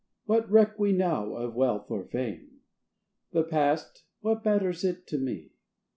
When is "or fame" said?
1.91-2.61